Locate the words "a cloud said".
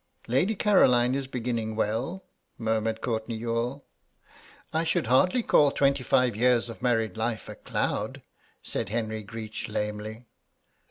7.47-8.89